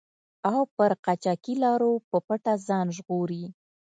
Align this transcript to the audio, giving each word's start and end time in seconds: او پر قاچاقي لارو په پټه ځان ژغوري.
او 0.49 0.57
پر 0.75 0.91
قاچاقي 1.05 1.53
لارو 1.63 1.91
په 2.09 2.17
پټه 2.27 2.53
ځان 2.67 2.87
ژغوري. 2.97 3.43